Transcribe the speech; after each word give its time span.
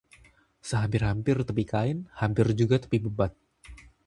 Sehampir-hampir 0.69 1.37
tepi 1.49 1.65
kain, 1.73 1.97
hampir 2.21 2.47
juga 2.63 2.75
tepi 2.83 2.97
bebat 3.05 3.33